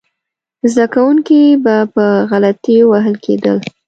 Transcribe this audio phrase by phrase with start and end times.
[0.73, 3.57] زده کوونکي به په غلطیو وهل کېدل.